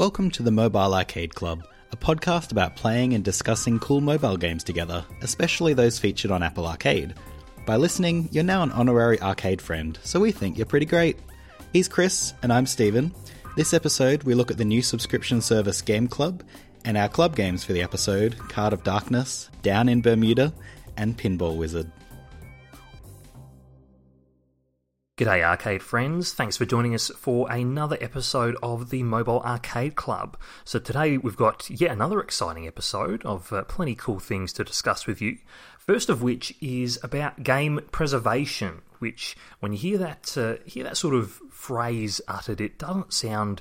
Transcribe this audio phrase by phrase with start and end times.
[0.00, 4.64] Welcome to the Mobile Arcade Club, a podcast about playing and discussing cool mobile games
[4.64, 7.12] together, especially those featured on Apple Arcade.
[7.66, 11.18] By listening, you're now an honorary arcade friend, so we think you're pretty great.
[11.74, 13.12] He's Chris, and I'm Steven.
[13.56, 16.44] This episode, we look at the new subscription service Game Club,
[16.86, 20.54] and our club games for the episode Card of Darkness, Down in Bermuda,
[20.96, 21.92] and Pinball Wizard.
[25.20, 26.32] G'day, arcade friends.
[26.32, 30.38] Thanks for joining us for another episode of the Mobile Arcade Club.
[30.64, 35.06] So, today we've got yet another exciting episode of uh, plenty cool things to discuss
[35.06, 35.36] with you.
[35.78, 40.96] First of which is about game preservation, which, when you hear that, uh, hear that
[40.96, 43.60] sort of phrase uttered, it doesn't sound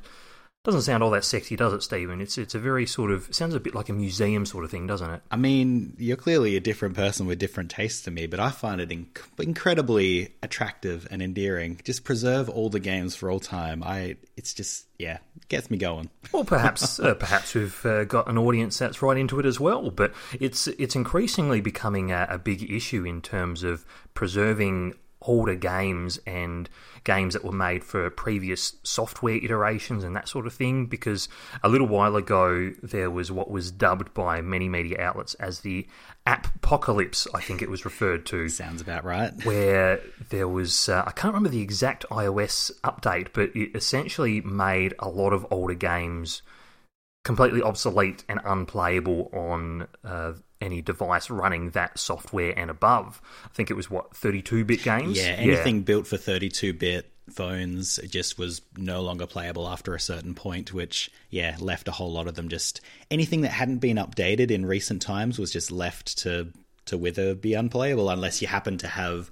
[0.69, 2.21] doesn't sound all that sexy, does it, Stephen?
[2.21, 4.85] It's it's a very sort of sounds a bit like a museum sort of thing,
[4.85, 5.21] doesn't it?
[5.31, 8.79] I mean, you're clearly a different person with different tastes to me, but I find
[8.79, 11.81] it inc- incredibly attractive and endearing.
[11.83, 13.81] Just preserve all the games for all time.
[13.83, 16.09] I, it's just yeah, gets me going.
[16.31, 19.89] Well, perhaps uh, perhaps we've uh, got an audience that's right into it as well.
[19.89, 26.19] But it's it's increasingly becoming a, a big issue in terms of preserving older games
[26.25, 26.69] and
[27.03, 30.85] games that were made for previous software iterations and that sort of thing.
[30.85, 31.27] Because
[31.63, 35.87] a little while ago, there was what was dubbed by many media outlets as the
[36.25, 38.49] app apocalypse, I think it was referred to.
[38.49, 39.33] Sounds about right.
[39.45, 44.93] Where there was, uh, I can't remember the exact iOS update, but it essentially made
[44.99, 46.41] a lot of older games
[47.23, 53.21] completely obsolete and unplayable on uh, any device running that software and above.
[53.45, 55.17] I think it was what 32-bit games.
[55.17, 55.83] Yeah, anything yeah.
[55.83, 61.55] built for 32-bit phones just was no longer playable after a certain point which yeah
[61.59, 65.37] left a whole lot of them just anything that hadn't been updated in recent times
[65.37, 66.51] was just left to
[66.85, 69.29] to wither be unplayable unless you happen to have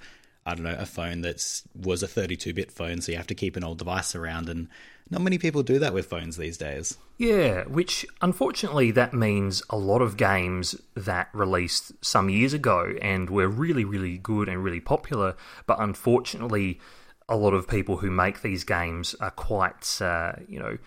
[0.47, 3.58] I don't know, a phone that's was a 32-bit phone, so you have to keep
[3.58, 4.69] an old device around, and
[5.09, 6.97] not many people do that with phones these days.
[7.17, 13.29] Yeah, which unfortunately that means a lot of games that released some years ago and
[13.29, 15.35] were really, really good and really popular,
[15.66, 16.79] but unfortunately,
[17.29, 20.78] a lot of people who make these games are quite, uh, you know,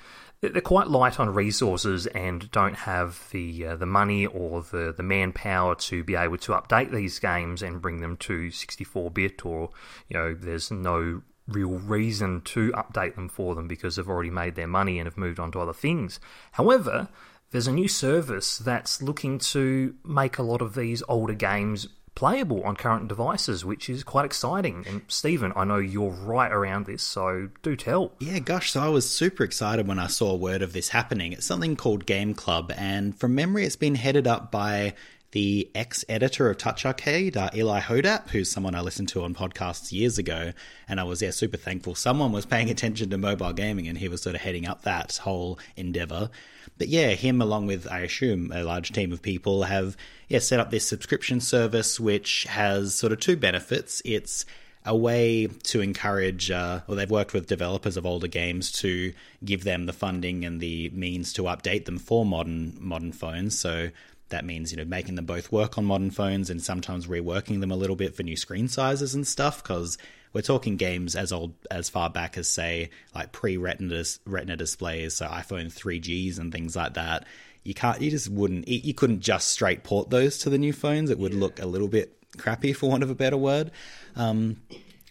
[0.41, 5.02] they're quite light on resources and don't have the uh, the money or the, the
[5.02, 9.70] manpower to be able to update these games and bring them to 64 bit or
[10.08, 14.54] you know there's no real reason to update them for them because they've already made
[14.54, 16.20] their money and have moved on to other things.
[16.52, 17.08] However,
[17.50, 22.62] there's a new service that's looking to make a lot of these older games playable
[22.64, 24.84] on current devices, which is quite exciting.
[24.86, 28.12] And Stephen, I know you're right around this, so do tell.
[28.18, 31.32] Yeah, gosh, so I was super excited when I saw word of this happening.
[31.32, 34.94] It's something called Game Club, and from memory, it's been headed up by
[35.32, 39.34] the ex editor of Touch Arcade, uh, Eli Hodapp, who's someone I listened to on
[39.34, 40.52] podcasts years ago.
[40.88, 44.08] And I was, yeah, super thankful someone was paying attention to mobile gaming and he
[44.08, 46.30] was sort of heading up that whole endeavor.
[46.78, 49.96] But yeah, him, along with, I assume, a large team of people, have,
[50.28, 54.02] yeah, set up this subscription service which has sort of two benefits.
[54.04, 54.46] It's
[54.86, 59.12] a way to encourage, uh, or they've worked with developers of older games to
[59.44, 63.58] give them the funding and the means to update them for modern modern phones.
[63.58, 63.90] So
[64.30, 67.70] that means you know making them both work on modern phones and sometimes reworking them
[67.70, 69.98] a little bit for new screen sizes and stuff because
[70.32, 75.14] we're talking games as old as far back as say like pre retina retina displays
[75.14, 77.26] so iphone 3gs and things like that.
[77.62, 81.10] You can't you just wouldn't you couldn't just straight port those to the new phones.
[81.10, 81.40] It would yeah.
[81.40, 83.70] look a little bit crappy for want of a better word.
[84.16, 84.56] Um,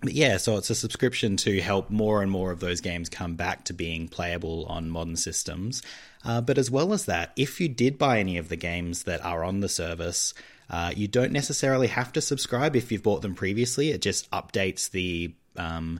[0.02, 3.36] but yeah, so it's a subscription to help more and more of those games come
[3.36, 5.82] back to being playable on modern systems.
[6.24, 9.24] Uh, but as well as that, if you did buy any of the games that
[9.26, 10.34] are on the service,
[10.70, 13.90] uh, you don't necessarily have to subscribe if you've bought them previously.
[13.92, 16.00] It just updates the um,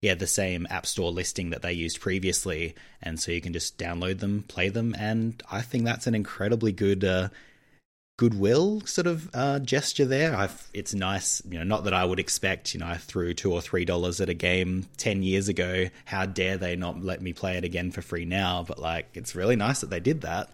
[0.00, 3.78] yeah the same app store listing that they used previously, and so you can just
[3.78, 7.28] download them, play them, and I think that's an incredibly good uh,
[8.16, 10.36] goodwill sort of uh, gesture there.
[10.36, 13.52] I've, it's nice, you know, not that I would expect, you know, I threw two
[13.52, 15.88] or three dollars at a game 10 years ago.
[16.04, 18.64] How dare they not let me play it again for free now?
[18.66, 20.50] But like, it's really nice that they did that.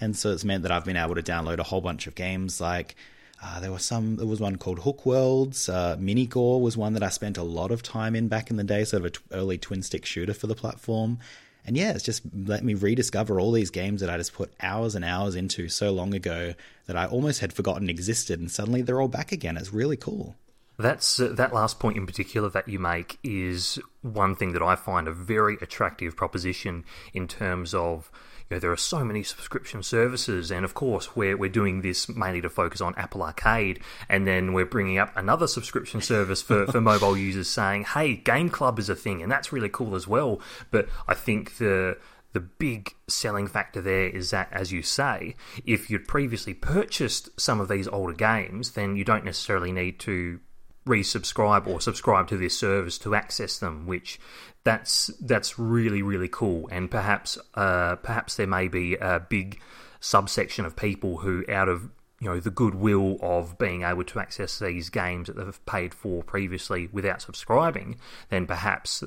[0.00, 2.60] And so it's meant that I've been able to download a whole bunch of games
[2.60, 2.96] like.
[3.42, 4.16] Uh, there was some.
[4.16, 5.70] There was one called Hook Worlds.
[5.70, 8.64] Uh, Minigore was one that I spent a lot of time in back in the
[8.64, 11.18] day, sort of an t- early twin stick shooter for the platform.
[11.66, 14.94] And yeah, it's just let me rediscover all these games that I just put hours
[14.94, 16.54] and hours into so long ago
[16.86, 19.56] that I almost had forgotten existed, and suddenly they're all back again.
[19.56, 20.36] It's really cool.
[20.78, 24.76] That's uh, that last point in particular that you make is one thing that I
[24.76, 28.10] find a very attractive proposition in terms of
[28.50, 32.08] you know, there are so many subscription services, and of course, we're, we're doing this
[32.08, 36.66] mainly to focus on Apple Arcade, and then we're bringing up another subscription service for,
[36.66, 40.08] for mobile users saying, hey, Game Club is a thing, and that's really cool as
[40.08, 40.40] well.
[40.72, 41.96] But I think the
[42.32, 47.60] the big selling factor there is that, as you say, if you'd previously purchased some
[47.60, 50.38] of these older games, then you don't necessarily need to
[50.86, 54.18] resubscribe or subscribe to this service to access them, which
[54.64, 56.68] that's that's really really cool.
[56.70, 59.60] And perhaps uh, perhaps there may be a big
[60.00, 61.90] subsection of people who, out of
[62.20, 66.22] you know the goodwill of being able to access these games that they've paid for
[66.22, 67.96] previously without subscribing,
[68.28, 69.02] then perhaps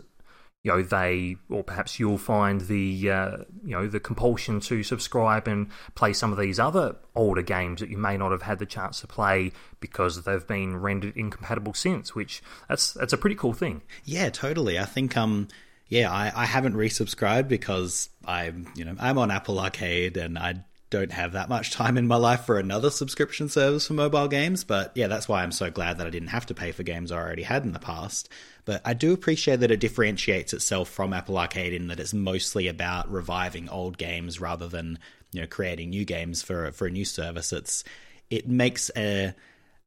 [0.64, 5.48] you know they or perhaps you'll find the uh, you know the compulsion to subscribe
[5.48, 8.66] and play some of these other older games that you may not have had the
[8.66, 13.54] chance to play because they've been rendered incompatible since which that's that's a pretty cool
[13.54, 13.82] thing.
[14.06, 14.80] Yeah totally.
[14.80, 15.50] I think um
[15.90, 20.56] yeah i, I haven't resubscribed because i'm you know i'm on apple arcade and i
[20.94, 24.64] don't have that much time in my life for another subscription service for mobile games.
[24.64, 27.12] But yeah, that's why I'm so glad that I didn't have to pay for games
[27.12, 28.30] I already had in the past.
[28.64, 32.68] But I do appreciate that it differentiates itself from Apple Arcade in that it's mostly
[32.68, 35.00] about reviving old games rather than
[35.32, 37.52] you know creating new games for for a new service.
[37.52, 37.84] It's
[38.30, 39.34] it makes a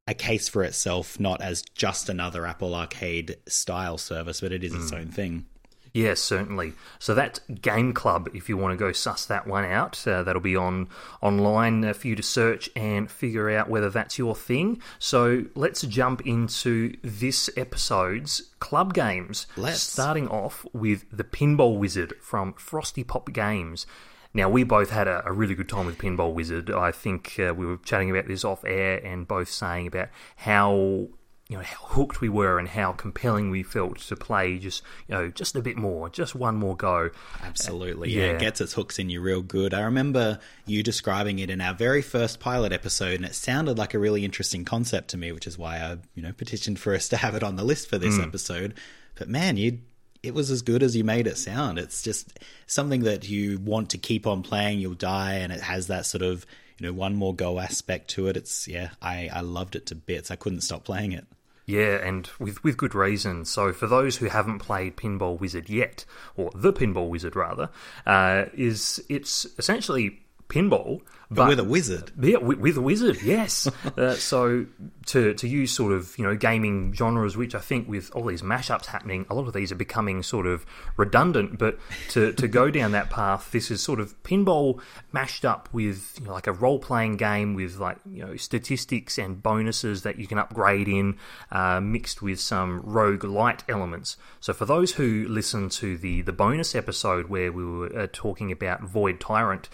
[0.09, 4.75] a case for itself not as just another Apple Arcade style service, but it is
[4.75, 4.99] its mm.
[4.99, 5.47] own thing.
[5.97, 6.75] Yes, certainly.
[6.99, 10.43] So that Game Club, if you want to go suss that one out, uh, that'll
[10.43, 10.89] be on
[11.23, 14.83] online uh, for you to search and figure out whether that's your thing.
[14.99, 19.47] So let's jump into this episode's club games.
[19.57, 19.81] Let's.
[19.81, 23.87] Starting off with the Pinball Wizard from Frosty Pop Games.
[24.35, 26.71] Now, we both had a, a, really good time with Pinball Wizard.
[26.71, 31.09] I think uh, we were chatting about this off air and both saying about how
[31.49, 35.15] you know how hooked we were and how compelling we felt to play just you
[35.15, 37.11] know just a bit more just one more go.
[37.43, 38.11] Absolutely.
[38.11, 38.25] Yeah.
[38.25, 38.33] yeah.
[38.33, 39.73] it gets its hooks in you real good.
[39.73, 43.95] I remember you describing it in our very first pilot episode and it sounded like
[43.95, 47.09] a really interesting concept to me which is why i you know petitioned for us
[47.09, 48.25] to have it on the list for this mm.
[48.25, 48.75] episode.
[49.15, 49.79] But man you
[50.23, 51.79] it was as good as you made it sound.
[51.79, 55.87] It's just something that you want to keep on playing you'll die and it has
[55.87, 56.45] that sort of
[56.79, 58.37] you know one more go aspect to it.
[58.37, 60.33] It's yeah i i loved it to bits.
[60.33, 61.25] I couldn't stop playing it
[61.67, 63.45] yeah, and with with good reason.
[63.45, 66.05] So, for those who haven't played Pinball Wizard yet,
[66.37, 67.71] or the Pinball Wizard rather,
[68.07, 72.13] uh, is it's essentially pinball, but, but with a wizard.
[72.21, 73.21] Yeah, with, with a wizard.
[73.23, 73.67] Yes.
[73.99, 74.67] uh, so
[75.07, 78.43] to to use sort of you know gaming genres, which I think with all these
[78.43, 80.65] mashups happening, a lot of these are becoming sort of
[80.97, 81.59] redundant.
[81.59, 81.79] But
[82.11, 84.81] to to go down that path, this is sort of pinball
[85.13, 89.19] mashed up with you know, like a role playing game with like you know statistics
[89.19, 91.19] and bonuses that you can upgrade in,
[91.51, 94.17] uh, mixed with some rogue light elements.
[94.39, 98.53] So for those who listen to the the bonus episode where we were uh, talking
[98.53, 99.69] about Void Tyrant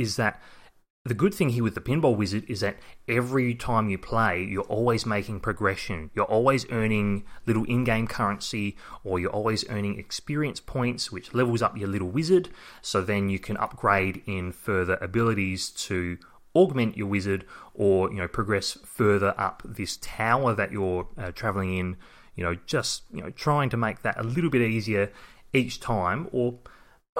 [0.00, 0.40] is that
[1.04, 2.76] the good thing here with the Pinball Wizard is that
[3.08, 6.10] every time you play, you're always making progression.
[6.14, 11.62] You're always earning little in game currency, or you're always earning experience points, which levels
[11.62, 12.50] up your little wizard.
[12.82, 16.18] So then you can upgrade in further abilities to
[16.54, 21.78] augment your wizard or you know progress further up this tower that you're uh, traveling
[21.78, 21.96] in
[22.34, 25.12] you know just you know trying to make that a little bit easier
[25.52, 26.58] each time or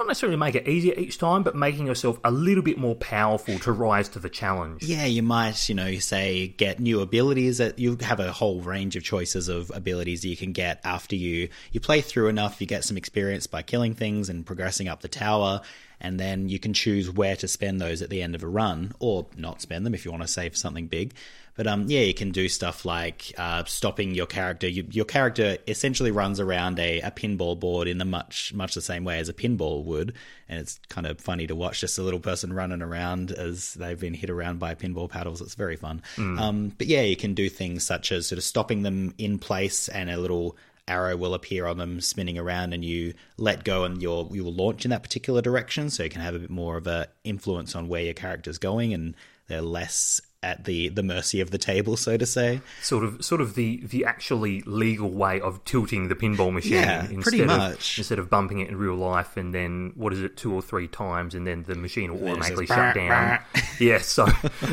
[0.01, 3.59] not necessarily make it easier each time, but making yourself a little bit more powerful
[3.59, 4.83] to rise to the challenge.
[4.83, 8.97] Yeah, you might, you know, say get new abilities that you have a whole range
[8.97, 12.67] of choices of abilities that you can get after you you play through enough, you
[12.67, 15.61] get some experience by killing things and progressing up the tower,
[16.01, 18.95] and then you can choose where to spend those at the end of a run
[19.01, 21.13] or not spend them if you want to save something big.
[21.61, 24.67] But um, yeah, you can do stuff like uh, stopping your character.
[24.67, 28.81] You, your character essentially runs around a, a pinball board in the much much the
[28.81, 30.15] same way as a pinball would,
[30.49, 34.01] and it's kind of funny to watch just a little person running around as they've
[34.01, 35.43] been hit around by pinball paddles.
[35.43, 36.01] It's very fun.
[36.17, 36.41] Mm.
[36.41, 39.89] Um, but yeah, you can do things such as sort of stopping them in place
[39.89, 40.57] and a little
[40.89, 44.55] arrow will appear on them spinning around and you let go and you'll you will
[44.55, 47.77] launch in that particular direction so you can have a bit more of a influence
[47.77, 49.15] on where your character's going and
[49.47, 52.61] they're less at the the mercy of the table, so to say.
[52.83, 56.73] Sort of, sort of the the actually legal way of tilting the pinball machine.
[56.73, 57.95] Yeah, instead pretty much.
[57.95, 60.63] Of, instead of bumping it in real life, and then what is it, two or
[60.63, 63.41] three times, and then the machine will automatically shut down.
[63.81, 64.27] yeah, so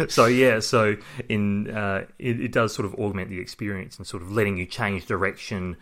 [0.08, 0.96] so yeah, so
[1.28, 4.66] in uh, it, it does sort of augment the experience and sort of letting you
[4.66, 5.78] change direction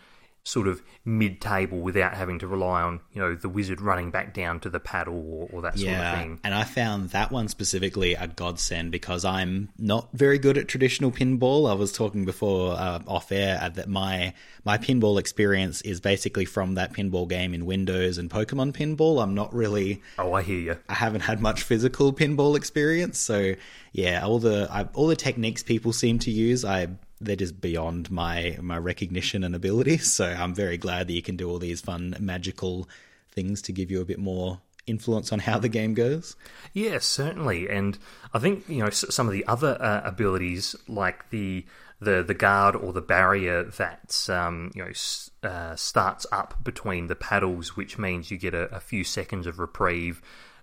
[0.46, 4.60] sort of mid-table without having to rely on you know the wizard running back down
[4.60, 6.40] to the paddle or, or that sort of thing.
[6.44, 11.10] And I found that one specifically a godsend because I'm not very good at traditional
[11.10, 11.68] pinball.
[11.68, 14.34] I was talking before uh, off air that my
[14.64, 19.20] my pinball experience is basically from that pinball game in Windows and Pokemon Pinball.
[19.20, 20.00] I'm not really.
[20.16, 20.76] Oh, I hear you.
[20.88, 23.54] I haven't had much physical pinball experience, so
[23.92, 26.88] yeah, all the I, all the techniques people seem to use, I
[27.20, 29.98] they're just beyond my my recognition and ability.
[30.16, 32.88] So I'm very glad that you can do all these fun magical
[33.30, 36.36] things to give you a bit more influence on how the game goes.
[36.72, 37.68] Yeah, certainly.
[37.68, 37.98] And
[38.32, 41.66] I think you know some of the other uh, abilities, like the
[42.00, 47.16] the the guard or the barrier that um, you know uh, starts up between the
[47.16, 50.22] paddles, which means you get a, a few seconds of reprieve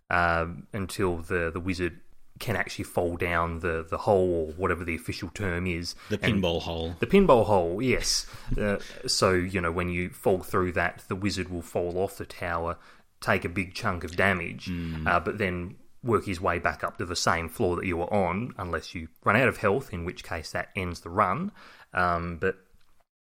[0.10, 2.00] um, until the the wizard
[2.40, 5.96] can actually fall down the, the hole or whatever the official term is.
[6.10, 6.96] The pinball and hole.
[7.00, 8.26] The pinball hole, yes.
[8.60, 12.26] uh, so, you know, when you fall through that, the wizard will fall off the
[12.26, 12.78] tower,
[13.22, 15.08] take a big chunk of damage, mm.
[15.08, 18.14] uh, but then work his way back up to the same floor that you were
[18.14, 21.52] on, unless you run out of health, in which case that ends the run.
[21.94, 22.58] Um, but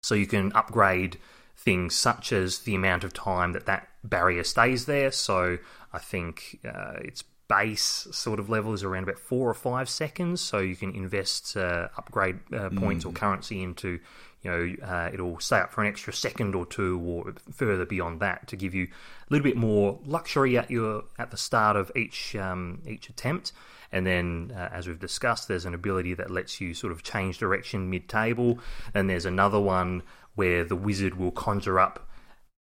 [0.03, 1.19] so you can upgrade
[1.57, 5.13] things such as the amount of time that that barrier stays there.
[5.13, 5.59] So
[5.93, 10.41] I think uh, it's base sort of level is around about four or five seconds.
[10.41, 13.09] So you can invest uh, upgrade uh, points mm.
[13.09, 14.01] or currency into,
[14.43, 18.21] you know, uh, it'll stay up for an extra second or two or further beyond
[18.21, 21.93] that to give you a little bit more luxury at your at the start of
[21.95, 23.53] each um, each attempt.
[23.93, 27.39] And then, uh, as we've discussed, there's an ability that lets you sort of change
[27.39, 28.59] direction mid table.
[28.93, 30.03] And there's another one
[30.35, 32.09] where the wizard will conjure up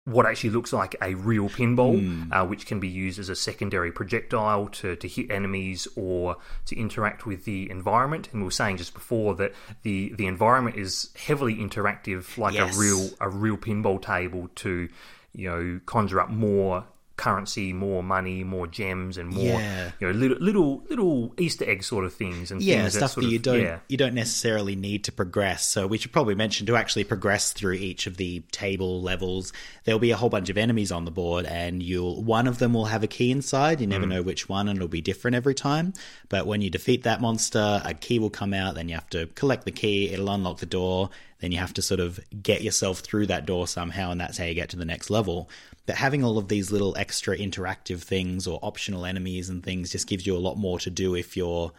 [0.05, 2.31] what actually looks like a real pinball, mm.
[2.31, 6.75] uh, which can be used as a secondary projectile to, to hit enemies or to
[6.75, 8.27] interact with the environment.
[8.31, 9.53] And we were saying just before that
[9.83, 12.75] the, the environment is heavily interactive, like yes.
[12.75, 14.89] a real a real pinball table to
[15.33, 16.85] you know conjure up more
[17.21, 19.91] currency, more money, more gems, and more yeah.
[19.99, 23.21] you know little little little Easter egg sort of things and yeah things stuff that,
[23.21, 23.79] that you of, don't yeah.
[23.87, 25.63] you don't necessarily need to progress.
[25.63, 29.53] So we should probably mention to actually progress through each of the table levels.
[29.83, 32.73] There'll be a whole bunch of enemies on the board, and you'll one of them
[32.73, 33.81] will have a key inside.
[33.81, 34.09] You never mm.
[34.09, 35.93] know which one, and it'll be different every time.
[36.27, 38.73] But when you defeat that monster, a key will come out.
[38.73, 40.09] Then you have to collect the key.
[40.11, 41.11] It'll unlock the door
[41.41, 44.45] then you have to sort of get yourself through that door somehow, and that's how
[44.45, 45.49] you get to the next level.
[45.85, 50.07] But having all of these little extra interactive things or optional enemies and things just
[50.07, 51.73] gives you a lot more to do if you're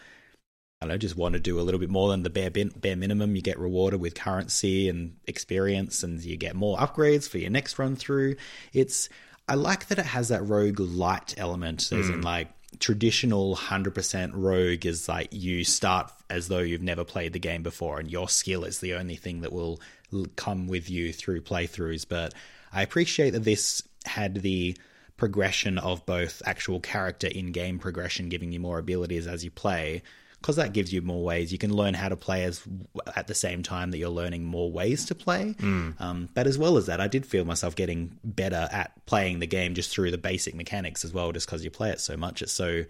[0.81, 2.97] I don't know, just want to do a little bit more than the bare bare
[2.97, 3.37] minimum.
[3.37, 7.79] You get rewarded with currency and experience, and you get more upgrades for your next
[7.79, 8.35] run through.
[8.73, 9.09] It's
[9.49, 12.15] I like that it has that rogue light element, as mm.
[12.15, 12.49] in like
[12.81, 18.01] traditional 100% rogue is like you start as though you've never played the game before
[18.01, 19.81] and your skill is the only thing that will
[20.37, 22.35] come with you through playthroughs but
[22.73, 24.77] i appreciate that this had the
[25.17, 30.03] progression of both actual character in game progression giving you more abilities as you play
[30.43, 31.53] because that gives you more ways.
[31.53, 32.63] You can learn how to play as
[33.15, 35.55] at the same time that you're learning more ways to play.
[35.59, 36.01] Mm.
[36.01, 39.47] Um, but as well as that, I did feel myself getting better at playing the
[39.47, 42.43] game just through the basic mechanics as well, just because you play it so much.
[42.43, 42.85] It's so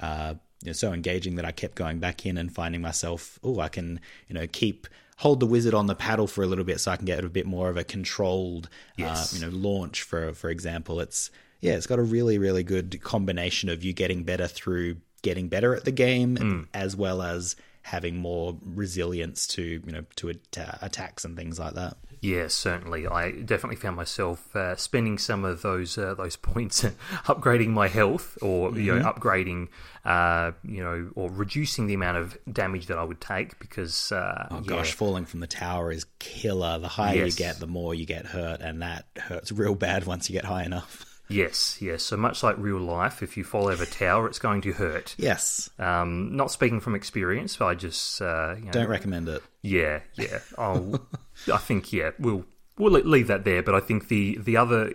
[0.00, 3.60] uh, you know, so engaging that I kept going back in and finding myself, oh,
[3.60, 4.86] I can you know keep
[5.18, 7.28] hold the wizard on the paddle for a little bit so I can get a
[7.28, 9.32] bit more of a controlled uh, yes.
[9.32, 11.00] uh, you know launch for for example.
[11.00, 15.48] It's yeah, it's got a really really good combination of you getting better through getting
[15.48, 16.66] better at the game mm.
[16.72, 21.74] as well as having more resilience to you know to at- attacks and things like
[21.74, 21.96] that.
[22.20, 23.06] Yeah, certainly.
[23.06, 26.82] I definitely found myself uh, spending some of those uh, those points
[27.24, 28.80] upgrading my health, or mm-hmm.
[28.80, 29.08] you know, mm-hmm.
[29.08, 29.68] upgrading,
[30.04, 34.12] uh, you know, or reducing the amount of damage that I would take because.
[34.12, 34.62] Uh, oh yeah.
[34.68, 36.78] gosh, falling from the tower is killer.
[36.78, 37.38] The higher yes.
[37.38, 40.44] you get, the more you get hurt, and that hurts real bad once you get
[40.44, 41.04] high enough.
[41.30, 42.02] Yes, yes.
[42.02, 45.14] So much like real life, if you fall over a tower, it's going to hurt.
[45.18, 45.68] Yes.
[45.78, 49.42] Um, not speaking from experience, but I just uh, you know, don't recommend it.
[49.62, 50.38] Yeah, yeah.
[50.56, 51.00] I'll,
[51.50, 52.44] I think yeah, we'll
[52.78, 53.62] we'll leave that there.
[53.62, 54.92] But I think the the other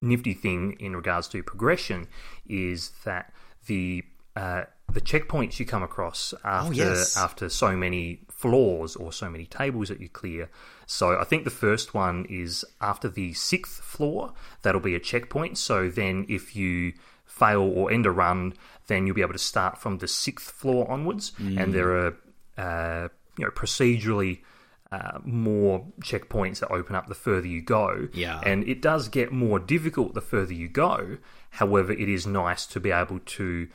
[0.00, 2.06] nifty thing in regards to progression
[2.46, 3.32] is that
[3.66, 4.04] the
[4.36, 7.16] uh, the checkpoints you come across oh, after oh, yes.
[7.16, 10.48] after so many floors or so many tables that you clear.
[10.86, 14.32] So I think the first one is after the sixth floor.
[14.62, 15.58] That'll be a checkpoint.
[15.58, 16.94] So then if you
[17.26, 18.54] fail or end a run,
[18.86, 21.32] then you'll be able to start from the sixth floor onwards.
[21.40, 21.60] Mm.
[21.60, 22.16] And there are
[22.56, 24.40] uh, you know procedurally.
[24.90, 28.08] Uh, more checkpoints that open up the further you go.
[28.14, 28.40] Yeah.
[28.42, 31.18] And it does get more difficult the further you go.
[31.50, 33.68] However, it is nice to be able to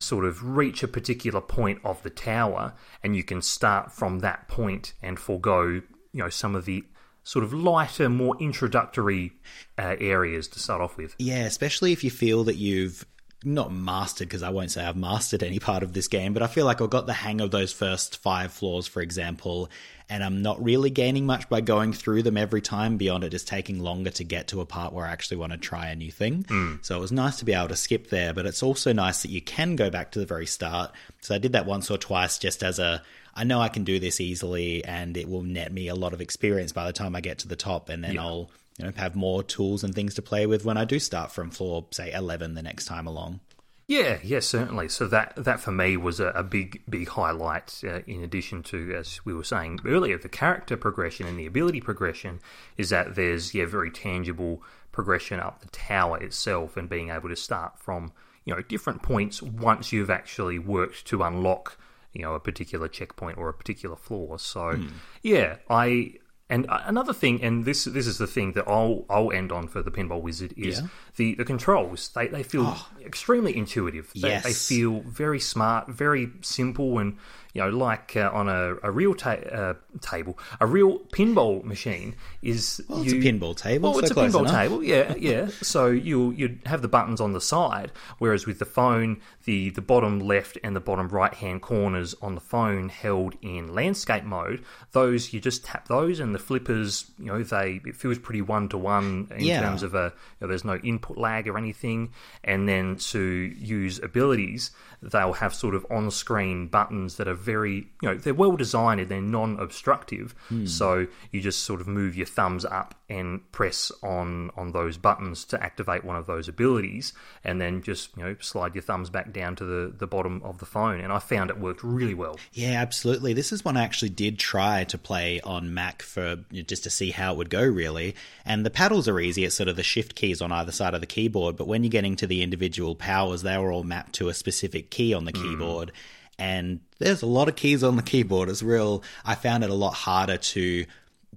[0.00, 4.46] sort of reach a particular point of the tower and you can start from that
[4.46, 5.82] point and forego you
[6.12, 6.84] know some of the
[7.22, 9.32] sort of lighter more introductory
[9.78, 13.06] uh, areas to start off with yeah especially if you feel that you've
[13.44, 16.46] not mastered because I won't say I've mastered any part of this game, but I
[16.46, 19.68] feel like I've got the hang of those first five floors, for example,
[20.08, 23.46] and I'm not really gaining much by going through them every time beyond it just
[23.48, 26.10] taking longer to get to a part where I actually want to try a new
[26.10, 26.44] thing.
[26.44, 26.84] Mm.
[26.84, 29.30] So it was nice to be able to skip there, but it's also nice that
[29.30, 30.92] you can go back to the very start.
[31.20, 33.02] So I did that once or twice just as a
[33.34, 36.22] I know I can do this easily and it will net me a lot of
[36.22, 38.22] experience by the time I get to the top and then yeah.
[38.22, 41.32] I'll you know have more tools and things to play with when I do start
[41.32, 43.40] from floor say eleven the next time along.
[43.88, 44.88] Yeah, yeah, certainly.
[44.88, 47.82] So that that for me was a, a big, big highlight.
[47.84, 51.80] Uh, in addition to, as we were saying earlier, the character progression and the ability
[51.80, 52.40] progression
[52.76, 57.36] is that there's yeah very tangible progression up the tower itself and being able to
[57.36, 58.12] start from
[58.44, 61.78] you know different points once you've actually worked to unlock
[62.12, 64.36] you know a particular checkpoint or a particular floor.
[64.40, 64.90] So mm.
[65.22, 66.14] yeah, I
[66.48, 69.66] and uh, another thing, and this this is the thing that I'll I'll end on
[69.66, 70.86] for the Pinball Wizard is yeah.
[71.16, 72.08] the, the controls.
[72.10, 72.88] They they feel oh.
[73.04, 74.12] extremely intuitive.
[74.14, 74.44] They, yes.
[74.44, 77.18] they feel very smart, very simple, and
[77.56, 79.72] you know, like uh, on a, a real ta- uh,
[80.02, 82.82] table, a real pinball machine is.
[82.86, 83.92] Well, you, it's a pinball table.
[83.92, 84.54] Well, so it's a pinball enough.
[84.54, 84.84] table.
[84.84, 85.48] Yeah, yeah.
[85.62, 89.80] so you you have the buttons on the side, whereas with the phone, the the
[89.80, 94.62] bottom left and the bottom right hand corners on the phone held in landscape mode.
[94.92, 98.68] Those you just tap those, and the flippers, you know, they it feels pretty one
[98.68, 99.60] to one in yeah.
[99.62, 100.12] terms of a.
[100.40, 102.12] You know, there's no input lag or anything,
[102.44, 104.72] and then to use abilities
[105.02, 109.00] they'll have sort of on screen buttons that are very, you know, they're well designed
[109.00, 110.34] and they're non obstructive.
[110.50, 110.68] Mm.
[110.68, 115.44] So you just sort of move your thumbs up and press on on those buttons
[115.46, 117.12] to activate one of those abilities,
[117.44, 120.58] and then just, you know, slide your thumbs back down to the, the bottom of
[120.58, 121.00] the phone.
[121.00, 122.36] And I found it worked really well.
[122.52, 123.32] Yeah, absolutely.
[123.32, 127.12] This is one I actually did try to play on Mac for just to see
[127.12, 128.16] how it would go, really.
[128.44, 129.44] And the paddles are easy.
[129.44, 131.56] It's sort of the shift keys on either side of the keyboard.
[131.56, 134.90] But when you're getting to the individual powers, they were all mapped to a specific
[134.90, 135.42] key on the mm.
[135.42, 135.92] keyboard.
[136.38, 138.48] And there's a lot of keys on the keyboard.
[138.48, 139.02] It's real.
[139.24, 140.84] I found it a lot harder to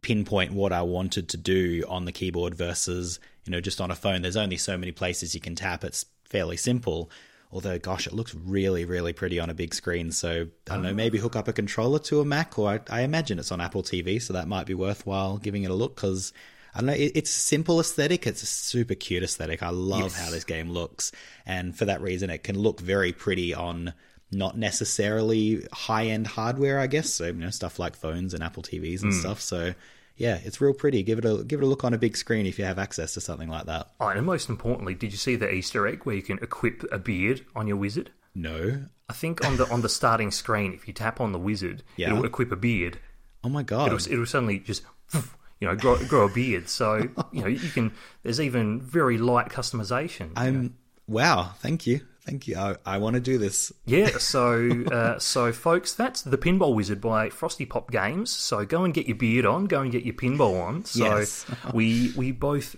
[0.01, 3.95] pinpoint what I wanted to do on the keyboard versus, you know, just on a
[3.95, 4.21] phone.
[4.21, 5.83] There's only so many places you can tap.
[5.83, 7.09] It's fairly simple.
[7.51, 10.11] Although, gosh, it looks really, really pretty on a big screen.
[10.11, 10.93] So, I don't know, ah.
[10.93, 13.81] maybe hook up a controller to a Mac, or I, I imagine it's on Apple
[13.81, 16.31] TV, so that might be worthwhile giving it a look because
[16.75, 18.27] I don't know, it, it's simple aesthetic.
[18.27, 19.63] It's a super cute aesthetic.
[19.63, 20.19] I love yes.
[20.23, 21.11] how this game looks.
[21.45, 23.93] And for that reason, it can look very pretty on
[24.31, 27.13] not necessarily high end hardware, I guess.
[27.13, 29.19] So, you know, stuff like phones and Apple TVs and mm.
[29.19, 29.41] stuff.
[29.41, 29.73] So,
[30.15, 31.01] yeah, it's real pretty.
[31.01, 33.13] Give it a give it a look on a big screen if you have access
[33.13, 33.89] to something like that.
[33.99, 36.99] Oh, and most importantly, did you see the Easter egg where you can equip a
[36.99, 38.11] beard on your wizard?
[38.35, 38.85] No.
[39.09, 42.09] I think on the on the starting screen, if you tap on the wizard, yeah.
[42.11, 42.99] it'll equip a beard.
[43.43, 43.93] Oh my god!
[43.93, 46.69] It'll, it'll suddenly just you know grow, grow a beard.
[46.69, 47.93] So you know you can.
[48.23, 50.33] There's even very light customization.
[50.35, 50.69] I'm know.
[51.07, 51.51] wow.
[51.59, 52.01] Thank you.
[52.29, 52.57] Thank you.
[52.57, 53.71] I, I want to do this.
[53.85, 54.17] Yeah.
[54.17, 58.31] So uh, so folks, that's the Pinball Wizard by Frosty Pop Games.
[58.31, 59.65] So go and get your beard on.
[59.65, 60.85] Go and get your pinball on.
[60.85, 61.45] So yes.
[61.73, 62.75] we we both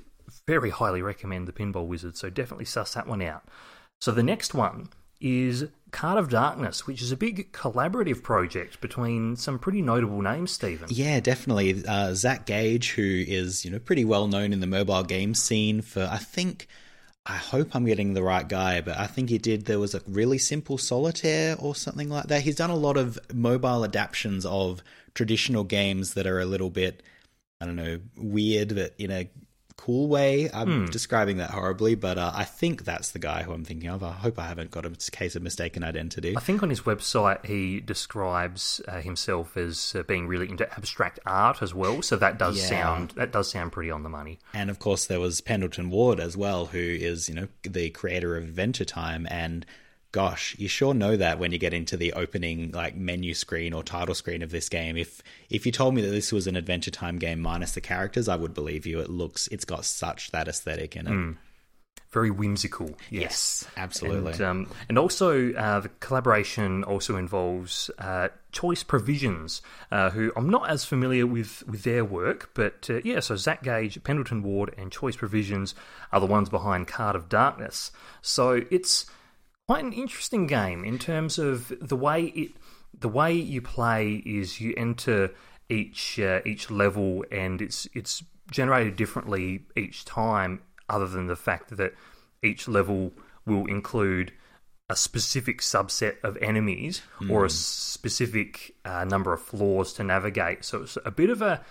[0.47, 2.17] very highly recommend the Pinball Wizard.
[2.17, 3.43] So definitely suss that one out.
[3.99, 9.35] So the next one is Card of Darkness, which is a big collaborative project between
[9.35, 10.87] some pretty notable names, Stephen.
[10.89, 11.85] Yeah, definitely.
[11.87, 15.81] Uh, Zach Gage, who is you know pretty well known in the mobile game scene
[15.81, 16.67] for I think.
[17.25, 19.65] I hope I'm getting the right guy, but I think he did.
[19.65, 22.41] There was a really simple solitaire or something like that.
[22.41, 24.81] He's done a lot of mobile adaptations of
[25.13, 27.03] traditional games that are a little bit,
[27.59, 29.29] I don't know, weird, but in a
[29.81, 30.47] cool way.
[30.53, 30.91] I'm mm.
[30.91, 34.03] describing that horribly, but uh, I think that's the guy who I'm thinking of.
[34.03, 36.37] I hope I haven't got a case of mistaken identity.
[36.37, 41.19] I think on his website he describes uh, himself as uh, being really into abstract
[41.25, 42.03] art as well.
[42.03, 42.67] So that does yeah.
[42.67, 44.37] sound that does sound pretty on the money.
[44.53, 48.37] And of course there was Pendleton Ward as well, who is you know the creator
[48.37, 49.65] of Adventure Time and
[50.11, 53.83] gosh, you sure know that when you get into the opening like menu screen or
[53.83, 54.97] title screen of this game.
[54.97, 58.27] If if you told me that this was an Adventure Time game minus the characters,
[58.27, 58.99] I would believe you.
[58.99, 61.11] It looks, it's got such that aesthetic in it.
[61.11, 61.37] Mm.
[62.11, 62.89] Very whimsical.
[63.09, 64.33] Yes, yes absolutely.
[64.33, 69.61] And, um, and also, uh, the collaboration also involves uh, Choice Provisions,
[69.93, 73.21] uh, who I'm not as familiar with with their work, but uh, yeah.
[73.21, 75.73] So Zach Gage, Pendleton Ward, and Choice Provisions
[76.11, 77.91] are the ones behind Card of Darkness.
[78.21, 79.05] So it's
[79.67, 82.51] quite an interesting game in terms of the way it
[82.97, 85.31] the way you play is you enter
[85.69, 91.75] each uh, each level and it's it's generated differently each time other than the fact
[91.77, 91.93] that
[92.43, 93.13] each level
[93.45, 94.33] will include
[94.89, 97.31] a specific subset of enemies mm.
[97.31, 97.53] or a hmm.
[97.53, 101.61] specific uh, number of floors to navigate so it's a bit of a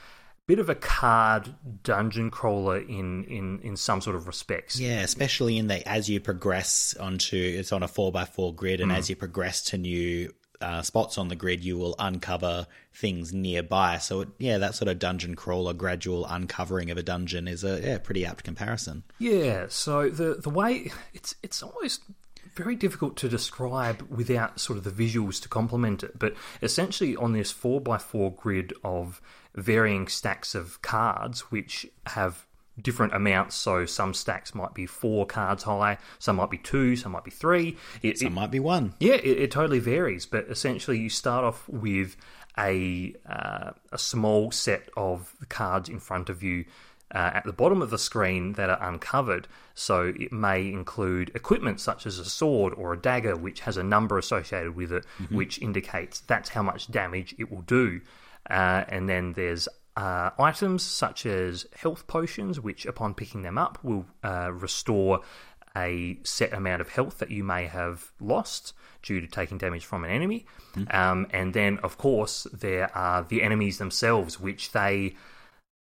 [0.51, 4.81] bit of a card dungeon crawler in in in some sort of respects.
[4.81, 8.81] Yeah, especially in the as you progress onto it's on a four by four grid,
[8.81, 8.97] and mm.
[8.97, 13.99] as you progress to new uh, spots on the grid, you will uncover things nearby.
[13.99, 17.81] So, it, yeah, that sort of dungeon crawler, gradual uncovering of a dungeon is a
[17.81, 19.05] yeah pretty apt comparison.
[19.21, 19.67] Yeah.
[19.69, 22.03] So the the way it's it's almost
[22.63, 26.19] very difficult to describe without sort of the visuals to complement it.
[26.19, 29.21] But essentially, on this four by four grid of
[29.55, 32.47] varying stacks of cards, which have
[32.81, 33.57] different amounts.
[33.57, 37.31] So some stacks might be four cards high, some might be two, some might be
[37.31, 37.77] three.
[38.03, 38.95] It, some it, might be one.
[39.01, 40.27] Yeah, it, it, totally varies.
[40.27, 42.17] But essentially, you start off with
[42.59, 46.65] a uh, a small set of cards in front of you.
[47.13, 49.49] Uh, at the bottom of the screen that are uncovered.
[49.75, 53.83] So it may include equipment such as a sword or a dagger, which has a
[53.83, 55.35] number associated with it, mm-hmm.
[55.35, 58.01] which indicates that's how much damage it will do.
[58.49, 63.83] Uh, and then there's uh, items such as health potions, which upon picking them up
[63.83, 65.21] will uh, restore
[65.77, 70.05] a set amount of health that you may have lost due to taking damage from
[70.05, 70.47] an enemy.
[70.75, 70.95] Mm.
[70.95, 75.17] Um, and then, of course, there are the enemies themselves, which they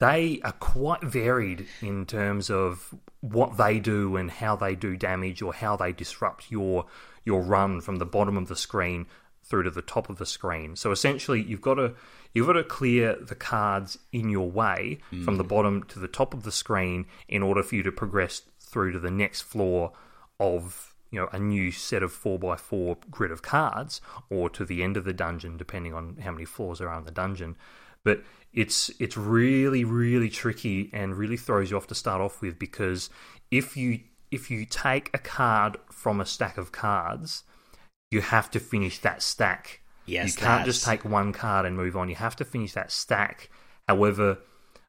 [0.01, 5.43] they are quite varied in terms of what they do and how they do damage
[5.43, 6.87] or how they disrupt your
[7.25, 9.07] your run from the bottom of the screen
[9.45, 10.75] through to the top of the screen.
[10.75, 11.95] So essentially, you've got to
[12.33, 15.25] you've got to clear the cards in your way mm.
[15.25, 18.43] from the bottom to the top of the screen in order for you to progress
[18.59, 19.93] through to the next floor
[20.39, 24.97] of you know a new set of 4x4 grid of cards or to the end
[24.97, 27.57] of the dungeon depending on how many floors there are in the dungeon
[28.05, 32.59] but it's it's really really tricky and really throws you off to start off with
[32.59, 33.11] because
[33.51, 37.45] if you if you take a card from a stack of cards
[38.11, 41.97] you have to finish that stack Yes, you can't just take one card and move
[41.97, 42.09] on.
[42.09, 43.49] You have to finish that stack.
[43.89, 44.39] However,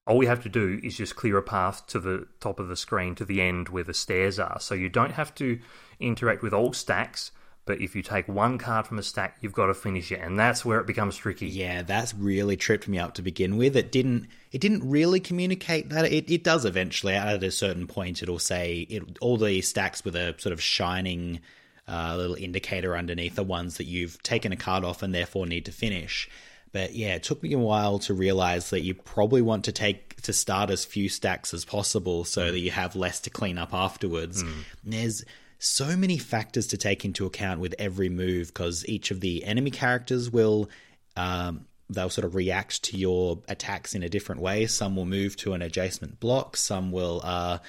[0.08, 2.76] all we have to do is just clear a path to the top of the
[2.76, 4.60] screen to the end where the stairs are.
[4.60, 5.60] So you don't have to
[6.00, 7.32] interact with all stacks.
[7.66, 10.38] But if you take one card from a stack, you've got to finish it, and
[10.38, 11.48] that's where it becomes tricky.
[11.48, 13.76] Yeah, that's really tripped me up to begin with.
[13.76, 14.28] It didn't.
[14.52, 16.12] It didn't really communicate that.
[16.12, 17.14] It, it does eventually.
[17.14, 21.40] At a certain point, it'll say it, all the stacks with a sort of shining
[21.88, 25.66] uh, little indicator underneath the ones that you've taken a card off and therefore need
[25.66, 26.30] to finish.
[26.72, 30.22] But yeah, it took me a while to realize that you probably want to take
[30.22, 32.52] to start as few stacks as possible so mm.
[32.52, 34.44] that you have less to clean up afterwards.
[34.44, 34.54] Mm.
[34.84, 35.26] There's
[35.64, 39.70] so many factors to take into account with every move because each of the enemy
[39.70, 40.70] characters will
[41.16, 44.66] um, they'll sort of react to your attacks in a different way.
[44.66, 46.58] Some will move to an adjacent block.
[46.58, 47.60] Some will uh,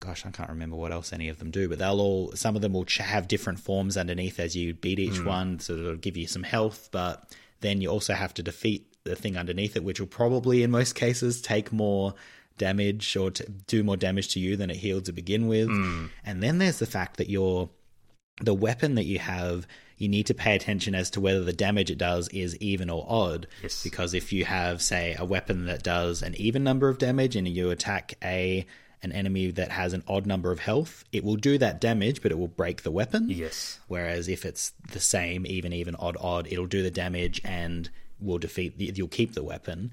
[0.00, 2.62] gosh, I can't remember what else any of them do, but they'll all, some of
[2.62, 5.26] them will have different forms underneath as you beat each mm.
[5.26, 9.16] one, so it'll give you some health, but then you also have to defeat the
[9.16, 12.14] thing underneath it, which will probably, in most cases, take more
[12.58, 13.30] damage or
[13.66, 15.68] do more damage to you than it healed to begin with.
[15.68, 16.10] Mm.
[16.24, 17.70] And then there's the fact that your
[18.40, 19.66] the weapon that you have,
[19.96, 23.04] you need to pay attention as to whether the damage it does is even or
[23.08, 23.46] odd.
[23.62, 23.82] Yes.
[23.82, 27.48] Because if you have, say, a weapon that does an even number of damage and
[27.48, 28.66] you attack a
[29.00, 32.32] an enemy that has an odd number of health, it will do that damage, but
[32.32, 33.30] it will break the weapon.
[33.30, 33.78] Yes.
[33.86, 37.88] Whereas if it's the same, even, even, odd, odd, it'll do the damage and
[38.20, 38.76] will defeat.
[38.76, 39.92] The, you'll keep the weapon.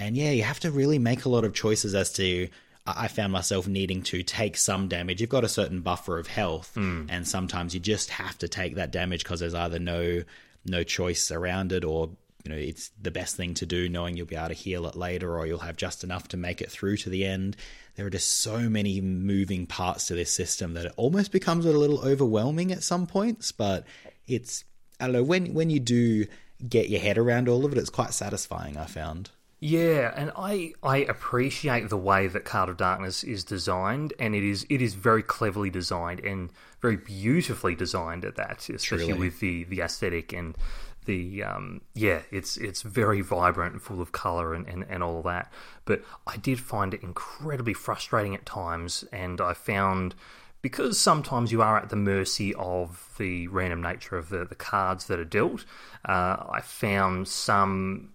[0.00, 2.48] And yeah, you have to really make a lot of choices as to.
[2.86, 5.20] I found myself needing to take some damage.
[5.20, 7.06] You've got a certain buffer of health, mm.
[7.10, 10.24] and sometimes you just have to take that damage because there's either no
[10.64, 12.08] no choice around it, or
[12.42, 14.96] you know it's the best thing to do, knowing you'll be able to heal it
[14.96, 17.56] later, or you'll have just enough to make it through to the end
[18.00, 21.72] there are just so many moving parts to this system that it almost becomes a
[21.72, 23.52] little overwhelming at some points.
[23.52, 23.84] But
[24.26, 24.64] it's
[24.98, 26.24] I don't know when when you do
[26.66, 28.78] get your head around all of it, it's quite satisfying.
[28.78, 29.30] I found.
[29.62, 34.42] Yeah, and I I appreciate the way that Card of Darkness is designed, and it
[34.42, 39.18] is it is very cleverly designed and very beautifully designed at that, especially Truly.
[39.18, 40.56] with the the aesthetic and
[41.04, 45.18] the um, yeah, it's it's very vibrant and full of color and, and, and all
[45.18, 45.52] of that.
[45.84, 50.14] But I did find it incredibly frustrating at times, and I found
[50.62, 55.06] because sometimes you are at the mercy of the random nature of the, the cards
[55.06, 55.66] that are dealt.
[56.04, 58.10] Uh, I found some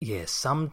[0.00, 0.72] yeah some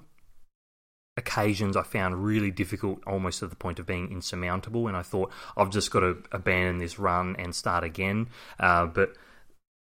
[1.18, 4.88] occasions I found really difficult, almost to the point of being insurmountable.
[4.88, 8.30] And I thought I've just got to abandon this run and start again.
[8.60, 9.16] Uh, but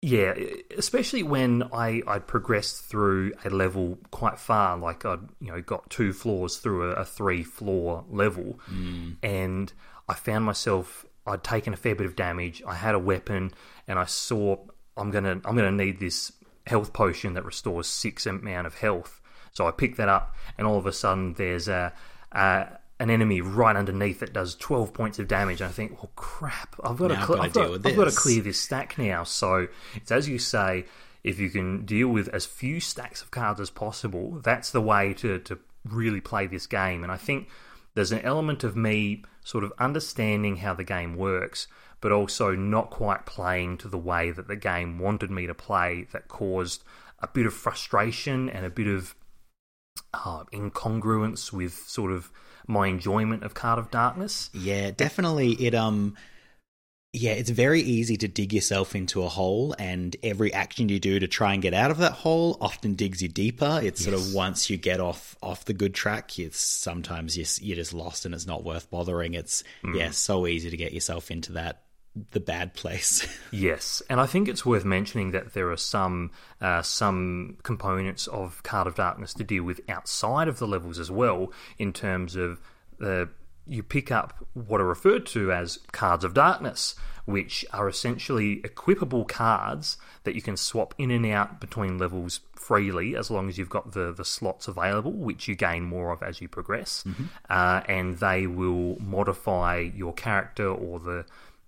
[0.02, 0.34] yeah,
[0.78, 5.90] especially when I I'd progressed through a level quite far, like I'd you know got
[5.90, 9.18] two floors through a, a three floor level, mm.
[9.24, 9.74] and
[10.08, 12.62] I found myself I'd taken a fair bit of damage.
[12.68, 13.52] I had a weapon,
[13.88, 14.58] and I saw
[14.96, 16.32] I'm gonna I'm gonna need this
[16.68, 19.22] health potion that restores six amount of health.
[19.56, 21.94] So I pick that up, and all of a sudden there's a,
[22.32, 22.68] a
[23.00, 25.62] an enemy right underneath that does 12 points of damage.
[25.62, 28.42] And I think, well, crap, I've got, to, cl- I've, got, I've got to clear
[28.42, 29.24] this stack now.
[29.24, 30.86] So it's as you say,
[31.24, 35.14] if you can deal with as few stacks of cards as possible, that's the way
[35.16, 37.04] to, to really play this game.
[37.04, 37.50] And I think
[37.96, 41.68] there's an element of me sort of understanding how the game works,
[42.00, 46.08] but also not quite playing to the way that the game wanted me to play
[46.12, 46.84] that caused
[47.20, 49.16] a bit of frustration and a bit of
[50.14, 52.32] uh, incongruence with sort of
[52.68, 54.50] my enjoyment of Card of Darkness.
[54.54, 55.52] Yeah, definitely.
[55.54, 56.16] It um,
[57.14, 61.20] yeah, it's very easy to dig yourself into a hole, and every action you do
[61.20, 63.80] to try and get out of that hole often digs you deeper.
[63.82, 67.78] It's sort of once you get off off the good track, it's sometimes you're, you're
[67.78, 69.34] just lost and it's not worth bothering.
[69.34, 71.85] It's yeah, so easy to get yourself into that
[72.32, 73.28] the bad place.
[73.52, 78.62] Yes, and I think it's worth mentioning that there are some uh, some components of
[78.64, 82.60] Card of Darkness to deal with outside of the levels as well, in terms of
[83.02, 83.26] uh,
[83.68, 89.28] you pick up what are referred to as cards of darkness, which are essentially equipable
[89.28, 93.70] cards that you can swap in and out between levels freely as long as you've
[93.70, 97.04] got the, the slots available, which you gain more of as you progress.
[97.50, 101.26] Uh, and they will modify your character or the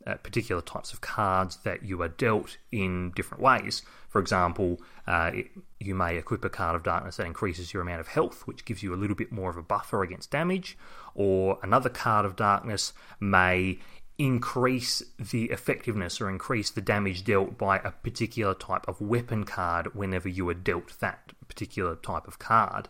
[0.08, 3.82] uh, particular types of cards that you are dealt in different ways.
[4.08, 5.48] For example, uh, it,
[5.80, 8.82] you may equip a card of darkness that increases your amount of health, which gives
[8.82, 10.78] you a little bit more of a buffer against damage,
[11.14, 13.80] or another card of darkness may
[14.18, 19.94] increase the effectiveness or increase the damage dealt by a particular type of weapon card
[19.94, 22.88] whenever you are dealt that particular type of card.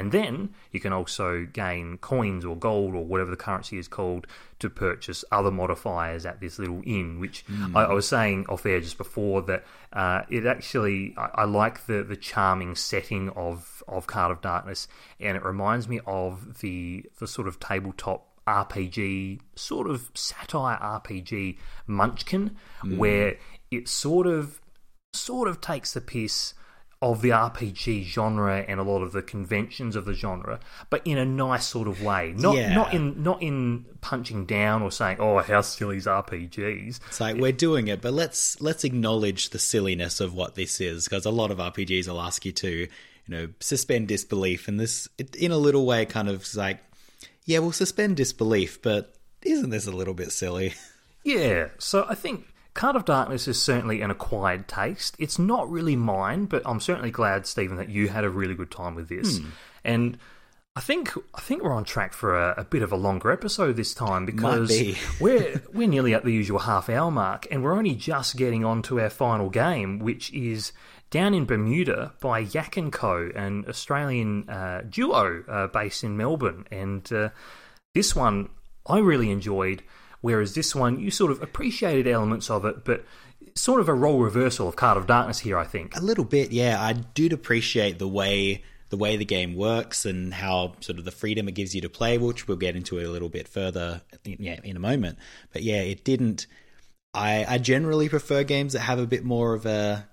[0.00, 4.26] And then you can also gain coins or gold or whatever the currency is called
[4.58, 7.20] to purchase other modifiers at this little inn.
[7.20, 11.44] Which I, I was saying off air just before that uh, it actually I, I
[11.44, 14.88] like the the charming setting of of Card of Darkness,
[15.20, 21.58] and it reminds me of the the sort of tabletop RPG, sort of satire RPG
[21.86, 22.56] Munchkin,
[22.96, 23.36] where
[23.70, 24.62] it sort of
[25.12, 26.54] sort of takes the piss
[27.02, 30.60] of the RPG genre and a lot of the conventions of the genre,
[30.90, 32.34] but in a nice sort of way.
[32.36, 32.74] Not Yeah.
[32.74, 37.36] not in not in punching down or saying, "Oh, how silly is RPGs." It's like
[37.36, 41.30] we're doing it, but let's let's acknowledge the silliness of what this is because a
[41.30, 42.88] lot of RPGs will ask you to, you
[43.28, 46.80] know, suspend disbelief, and this, it, in a little way, kind of like,
[47.46, 50.74] yeah, we'll suspend disbelief, but isn't this a little bit silly?
[51.22, 52.46] Yeah, so I think
[52.80, 55.14] Card of Darkness is certainly an acquired taste.
[55.18, 58.70] It's not really mine, but I'm certainly glad, Stephen, that you had a really good
[58.70, 59.38] time with this.
[59.84, 60.16] And
[60.74, 63.76] I think I think we're on track for a, a bit of a longer episode
[63.76, 64.96] this time because be.
[65.20, 68.80] we're we're nearly at the usual half hour mark, and we're only just getting on
[68.84, 70.72] to our final game, which is
[71.10, 76.66] down in Bermuda by Yak and Co, an Australian uh, duo uh, based in Melbourne,
[76.70, 77.28] and uh,
[77.94, 78.48] this one
[78.86, 79.82] I really enjoyed.
[80.20, 83.04] Whereas this one, you sort of appreciated elements of it, but
[83.54, 85.96] sort of a role reversal of Card of Darkness here, I think.
[85.96, 86.80] A little bit, yeah.
[86.80, 91.12] I did appreciate the way the way the game works and how sort of the
[91.12, 94.58] freedom it gives you to play, which we'll get into a little bit further, yeah,
[94.64, 95.16] in a moment.
[95.52, 96.46] But yeah, it didn't.
[97.14, 100.08] I I generally prefer games that have a bit more of a,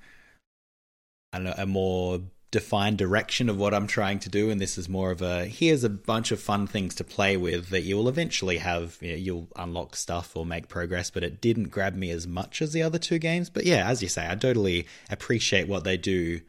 [1.34, 4.78] I don't know, a more defined direction of what I'm trying to do, and this
[4.78, 7.98] is more of a here's a bunch of fun things to play with that you
[7.98, 8.98] will eventually have.
[9.02, 12.62] You know, you'll unlock stuff or make progress, but it didn't grab me as much
[12.62, 13.50] as the other two games.
[13.50, 16.42] But yeah, as you say, I totally appreciate what they do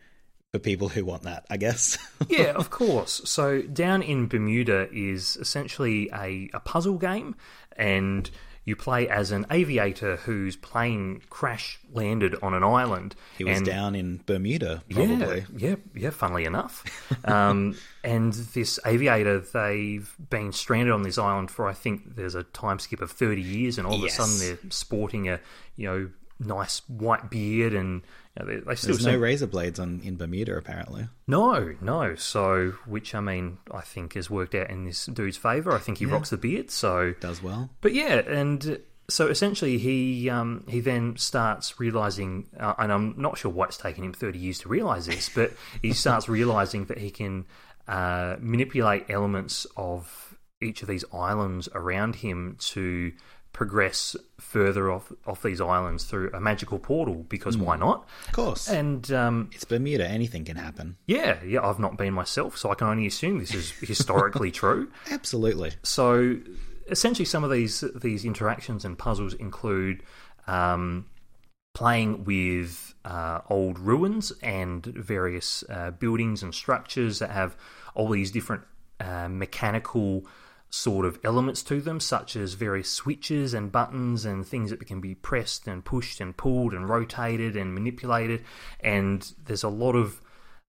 [0.52, 1.46] for people who want that.
[1.50, 1.98] I guess.
[2.28, 3.22] yeah, of course.
[3.24, 7.34] So down in Bermuda is essentially a, a puzzle game,
[7.76, 8.30] and
[8.68, 13.14] you play as an aviator whose plane crash landed on an island.
[13.36, 15.44] he was and down in Bermuda, probably.
[15.56, 16.10] Yeah, yeah, yeah.
[16.10, 16.84] Funnily enough,
[17.24, 22.44] um, and this aviator, they've been stranded on this island for I think there's a
[22.44, 24.18] time skip of thirty years, and all Yes.
[24.18, 25.40] of a sudden they're sporting a
[25.76, 28.02] you know nice white beard, and
[28.36, 31.08] you know, they, they still There's no razor blades on in Bermuda, apparently.
[31.26, 32.14] no, no.
[32.14, 35.72] So, which I mean, I think has worked out in this dude's favour.
[35.72, 36.70] I think he rocks the beard.
[36.70, 37.70] So, Does well.
[37.80, 43.38] but yeah, and so essentially, he um, he then starts realizing, uh, and I'm not
[43.38, 46.98] sure why it's taken him 30 years to realize this, but he starts realizing that
[46.98, 47.46] he can
[47.86, 53.12] uh, manipulate elements of each of these islands around him to
[53.58, 57.26] progress further off off these islands through a magical portal.
[57.28, 58.06] Because why not?
[58.28, 58.68] Of course.
[58.68, 60.08] And um, it's Bermuda.
[60.08, 60.96] Anything can happen.
[61.08, 64.92] yeah, yeah, I've not been myself, so I can only assume this is historically true.
[65.10, 65.72] Absolutely.
[65.82, 66.36] So
[66.86, 70.04] essentially, some of these these interactions and puzzles include
[70.46, 71.06] um,
[71.74, 77.56] playing with uh, old ruins and various uh, buildings and structures that have
[77.96, 78.62] all these different
[79.00, 80.24] uh, mechanical
[80.70, 85.00] sort of elements to them, such as various switches and buttons and things that can
[85.00, 88.44] be pressed and pushed and pulled and rotated and manipulated.
[88.80, 90.20] And there's a lot of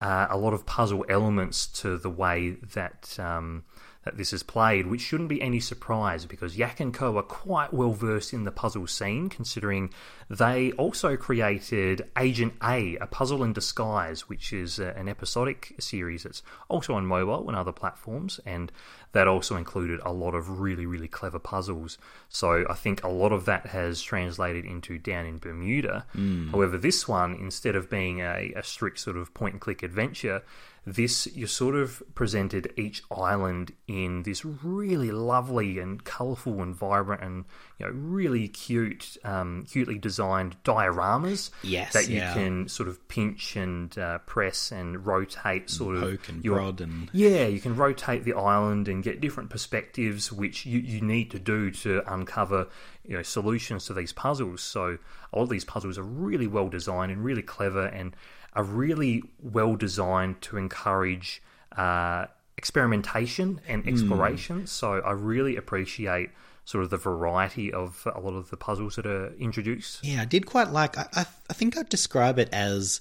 [0.00, 3.64] uh, a lot of puzzle elements to the way that um,
[4.04, 7.72] that this is played, which shouldn't be any surprise because Yak and Co are quite
[7.72, 9.90] well versed in the puzzle scene, considering
[10.28, 16.24] they also created Agent A, a puzzle in disguise, which is uh, an episodic series
[16.24, 18.72] that's also on mobile and other platforms, and
[19.12, 21.98] that also included a lot of really, really clever puzzles.
[22.28, 26.06] So I think a lot of that has translated into Down in Bermuda.
[26.16, 26.50] Mm.
[26.50, 30.42] However, this one, instead of being a, a strict sort of point and click adventure,
[30.84, 37.22] this you're sort of presented each island in this really lovely and colourful and vibrant
[37.22, 37.44] and
[37.78, 42.34] you know really cute, um, cutely designed dioramas Yes, that you yeah.
[42.34, 46.80] can sort of pinch and uh, press and rotate, sort of Poke and your- prod
[46.80, 51.30] and yeah, you can rotate the island and get different perspectives, which you, you need
[51.30, 52.66] to do to uncover
[53.06, 54.62] you know solutions to these puzzles.
[54.62, 54.98] So
[55.32, 58.16] a lot of these puzzles are really well designed and really clever, and
[58.54, 61.42] are really well designed to encourage
[61.76, 62.26] uh,
[62.58, 64.66] experimentation and exploration.
[64.66, 66.30] So I really appreciate
[66.64, 70.04] sort of the variety of a lot of the puzzles that are introduced.
[70.04, 70.96] Yeah, I did quite like.
[70.96, 73.00] I, I, I think I'd describe it as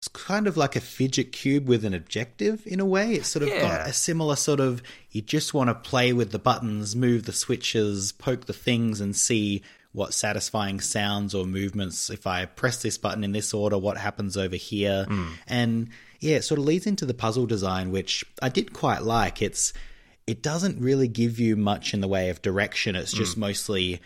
[0.00, 3.14] it's kind of like a fidget cube with an objective in a way.
[3.14, 3.60] It's sort of Yeah.
[3.60, 4.82] got a similar sort of.
[5.10, 9.14] You just want to play with the buttons, move the switches, poke the things, and
[9.16, 12.10] see what satisfying sounds or movements.
[12.10, 15.04] If I press this button in this order, what happens over here?
[15.04, 15.26] Hmm.
[15.46, 15.88] And
[16.20, 19.40] yeah, it sort of leads into the puzzle design, which I did quite like.
[19.42, 19.72] It's
[20.26, 22.96] it doesn't really give you much in the way of direction.
[22.96, 23.40] It's just hmm.
[23.40, 24.00] mostly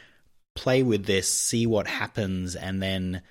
[0.54, 3.22] play with this, see what happens, and then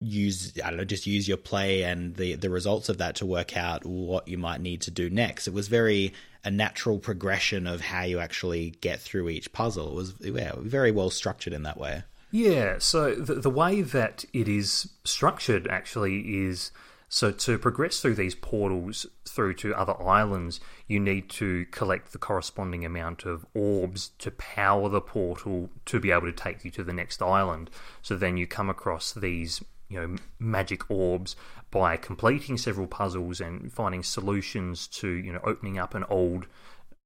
[0.00, 3.26] use I don't know, just use your play and the the results of that to
[3.26, 5.48] work out what you might need to do next.
[5.48, 6.12] It was very
[6.44, 9.88] a natural progression of how you actually get through each puzzle.
[9.88, 12.04] It was yeah, very well structured in that way.
[12.30, 16.72] Yeah, so the, the way that it is structured actually is
[17.08, 22.18] so to progress through these portals through to other islands, you need to collect the
[22.18, 26.84] corresponding amount of orbs to power the portal to be able to take you to
[26.84, 27.70] the next island.
[28.02, 31.36] So then you come across these you know magic orbs
[31.70, 36.46] by completing several puzzles and finding solutions to you know opening up an old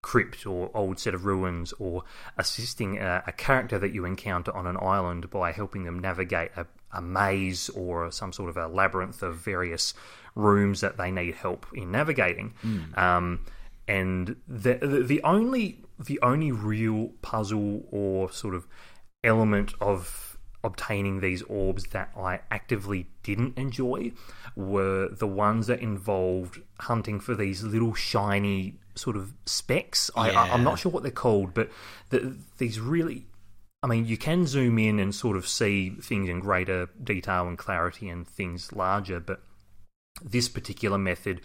[0.02, 2.02] crypt or old set of ruins or
[2.38, 6.66] assisting a, a character that you encounter on an island by helping them navigate a,
[6.92, 9.92] a maze or some sort of a labyrinth of various
[10.34, 12.54] rooms that they need help in navigating.
[12.98, 13.44] Um,
[13.86, 18.66] and the, the the only the only real puzzle or sort of
[19.22, 20.29] element of
[20.62, 24.12] obtaining these orbs that I actively didn't enjoy
[24.54, 30.10] were the ones that involved hunting for these little shiny sort of specks.
[30.16, 31.70] I, I, I'm not sure what they're called, but
[32.10, 33.26] the, these really.
[33.82, 37.56] I mean, you can zoom in and sort of see things in greater detail and
[37.56, 39.40] clarity and things larger, but
[40.22, 41.40] this particular method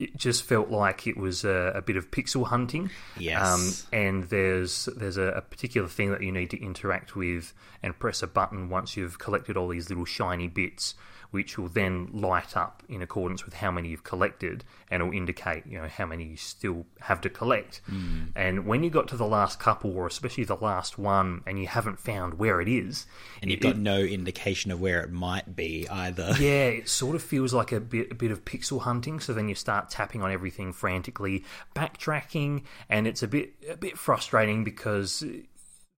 [0.00, 2.90] it just felt like it was a, a bit of pixel hunting.
[3.18, 3.86] Yes.
[3.92, 7.96] Um, and there's there's a, a particular thing that you need to interact with and
[7.98, 10.94] press a button once you've collected all these little shiny bits,
[11.30, 15.66] which will then light up in accordance with how many you've collected, and it'll indicate
[15.66, 17.80] you know how many you still have to collect.
[17.86, 18.24] Hmm.
[18.34, 21.66] And when you got to the last couple, or especially the last one, and you
[21.66, 23.06] haven't found where it is,
[23.42, 26.34] and you've it- got no indication of where it might be either.
[26.40, 29.20] yeah, it sort of feels like a bit a bit of pixel hunting.
[29.20, 33.96] So then you start tapping on everything frantically, backtracking, and it's a bit a bit
[33.96, 35.24] frustrating because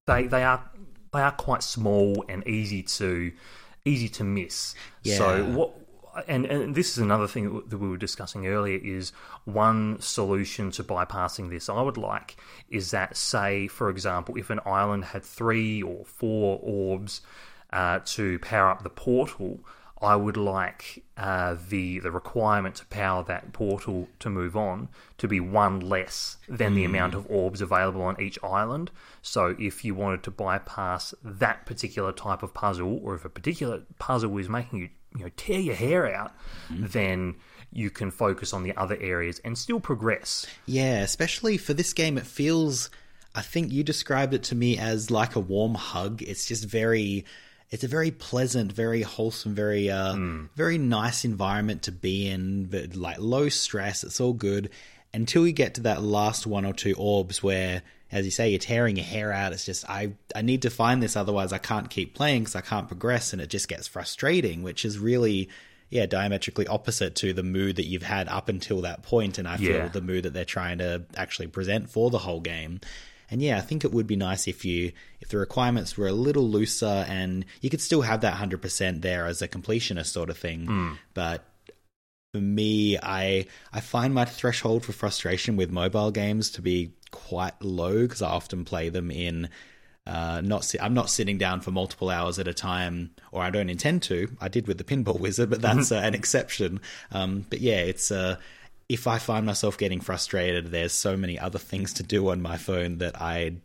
[0.05, 0.69] they they are
[1.13, 3.31] they are quite small and easy to
[3.85, 4.75] easy to miss.
[5.03, 5.73] So what
[6.27, 9.11] and, and this is another thing that we were discussing earlier is
[9.45, 12.37] one solution to bypassing this I would like
[12.69, 17.21] is that say for example if an island had three or four orbs
[17.71, 19.59] uh, to power up the portal
[20.03, 25.27] I would like uh, the the requirement to power that portal to move on to
[25.27, 28.91] be one less than the amount of orbs available on each island.
[29.21, 33.83] So if you wanted to bypass that particular type of puzzle, or if a particular
[33.97, 36.33] puzzle is making you you know tear your hair out,
[36.69, 37.35] then
[37.71, 40.45] you can focus on the other areas and still progress.
[40.65, 42.89] Yeah, especially for this game, it feels.
[43.35, 46.21] I think you described it to me as like a warm hug.
[46.21, 47.25] It's just very.
[47.71, 50.15] It's a very pleasant, very wholesome, very uh,
[50.55, 52.65] very nice environment to be in.
[52.65, 54.69] But like low stress, it's all good
[55.13, 57.81] until you get to that last one or two orbs where,
[58.11, 59.53] as you say, you're tearing your hair out.
[59.53, 62.61] It's just I I need to find this, otherwise I can't keep playing because I
[62.61, 65.49] can't progress, and it just gets frustrating, which is really
[65.89, 69.57] yeah diametrically opposite to the mood that you've had up until that point and i
[69.57, 69.87] feel Yeah.
[69.89, 72.79] the mood that they're trying to actually present for the whole game
[73.31, 76.13] and yeah i think it would be nice if you if the requirements were a
[76.13, 80.37] little looser and you could still have that 100% there as a completionist sort of
[80.37, 81.45] thing but
[82.33, 87.61] for me, I I find my threshold for frustration with mobile games to be quite
[87.61, 89.49] low because I often play them in
[90.07, 93.51] uh, not si- I'm not sitting down for multiple hours at a time, or I
[93.51, 94.35] don't intend to.
[94.41, 96.81] I did with the Pinball Wizard, but that's uh, an exception.
[97.11, 98.37] Um, but yeah, it's uh,
[98.89, 102.57] if I find myself getting frustrated, there's so many other things to do on my
[102.57, 103.55] phone that I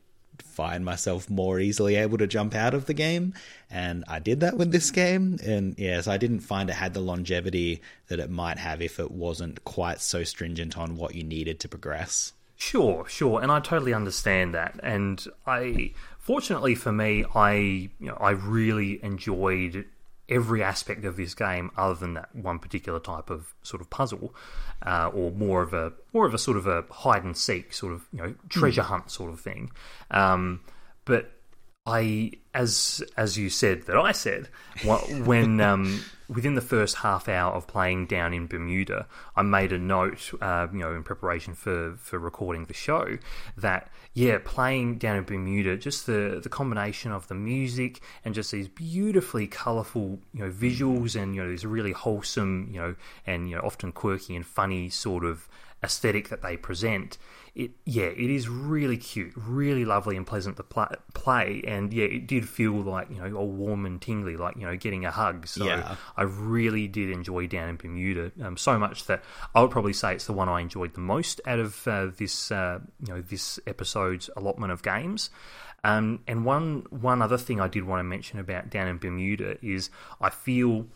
[0.43, 3.35] find myself more easily able to jump out of the game.
[3.71, 5.39] And I did that with this game.
[5.45, 9.11] And yes, I didn't find it had the longevity that it might have if it
[9.11, 12.33] wasn't quite so stringent on what you needed to progress.
[12.57, 14.81] Sure, sure, and I totally understand that.
[14.83, 19.85] And I, fortunately for me, I you know, I really enjoyed
[20.29, 24.35] every aspect of this game, other than that one particular type of sort of puzzle,
[24.85, 27.93] uh, or more of a more of a sort of a hide and seek sort
[27.93, 29.71] of you know treasure hunt sort of thing.
[30.11, 30.61] Um,
[31.05, 31.33] but
[31.87, 34.49] I, as as you said that I said,
[35.25, 39.79] when um, within the first half hour of playing down in Bermuda, I made a
[39.79, 43.19] note, uh, you know, in preparation for for recording the show,
[43.57, 48.53] that yeah, playing down in Bermuda, just the the combination of the music and just
[48.53, 52.95] these beautifully colourful, you know, visuals and you know these really wholesome, you know,
[53.27, 55.49] and you know often quirky and funny sort of
[55.83, 57.19] aesthetic that they present
[57.59, 61.61] it yeah, it is really cute, really lovely and pleasant to play, play.
[61.67, 64.77] And yeah, it did feel like you know all warm and tingly, like you know
[64.77, 65.49] getting a hug.
[65.49, 65.97] So Yeah.
[66.17, 69.25] I really did enjoy down in Bermuda, um, so much that
[69.57, 72.53] I would probably say it's the one I enjoyed the most out of uh, this
[72.53, 75.31] uh, you know this episode's allotment of games.
[75.83, 79.59] Um, and one one other thing I did want to mention about down in Bermuda
[79.63, 79.91] is
[80.21, 80.87] I feel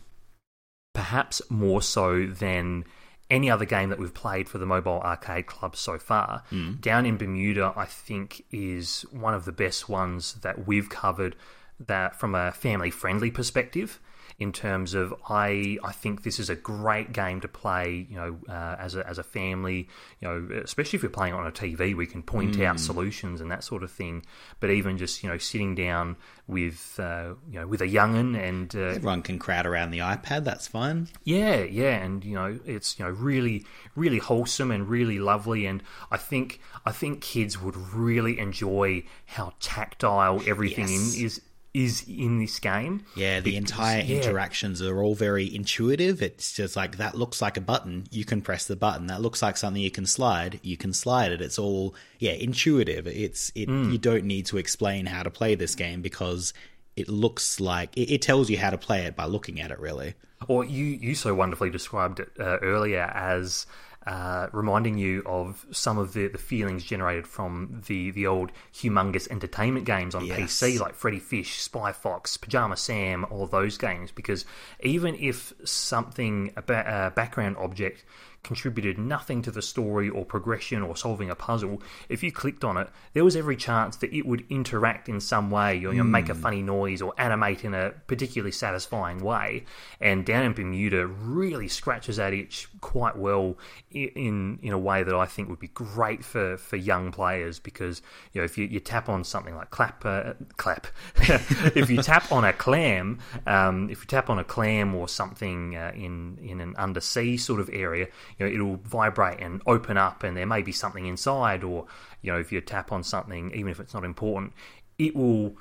[0.93, 2.85] perhaps more so than
[3.29, 6.43] any other game that we've played for the mobile arcade club so far.
[6.81, 11.35] Down in Bermuda, I think is one of the best ones that we've covered
[11.79, 13.99] that from a family friendly perspective.
[14.39, 18.07] In terms of, I I think this is a great game to play.
[18.09, 19.87] You know, uh, as a as a family.
[20.21, 23.51] You know, especially if you're playing on a TV, we can point out solutions and
[23.51, 24.25] that sort of thing.
[24.59, 26.17] But even just you know sitting down
[26.47, 30.43] with uh, you know with a young'un and uh, Everyone can crowd around the iPad,
[30.43, 31.07] that's fine.
[31.23, 33.65] yeah, yeah, and you know, it's you know really,
[33.95, 35.81] really wholesome and really lovely, and
[36.11, 41.15] I think I think kids would really enjoy how tactile everything Yes.
[41.15, 41.41] in is
[41.73, 43.03] is in this game.
[43.15, 44.17] Yeah, the entire yeah.
[44.17, 46.21] interactions are all very intuitive.
[46.21, 49.07] It's just like that looks like a button, you can press the button.
[49.07, 51.41] That looks like something you can slide, you can slide it.
[51.41, 53.07] It's all yeah, intuitive.
[53.07, 56.53] It's it you don't need to explain how to play this game because
[56.95, 59.79] it looks like it, it tells you how to play it by looking at it
[59.79, 60.13] really.
[60.47, 63.65] Or you you so wonderfully described it uh, earlier as.
[64.05, 69.29] Uh, reminding you of some of the, the feelings generated from the, the old humongous
[69.31, 70.39] entertainment games on Yes.
[70.39, 74.11] PC, like Freddy Fish, Spy Fox, Pajama Sam, all those games.
[74.11, 74.43] Because
[74.81, 78.03] even if something, a ba- uh, background object,
[78.43, 82.77] contributed nothing to the story or progression or solving a puzzle, if you clicked on
[82.77, 86.03] it, there was every chance that it would interact in some way or you know,
[86.03, 89.63] make a funny noise or animate in a particularly satisfying way.
[90.01, 93.57] And Down in Bermuda really scratches that itch quite well
[93.91, 98.01] in in a way that I think would be great for, for young players because
[98.33, 100.87] you know if you, you tap on something like clap uh, clap.
[101.75, 105.75] If you tap on a clam um, if you tap on a clam or something
[105.75, 108.07] uh, in in an undersea sort of area
[108.37, 111.85] you know it'll vibrate and open up and there may be something inside or
[112.21, 114.53] you know if you tap on something even if it's not important
[114.97, 115.55] it will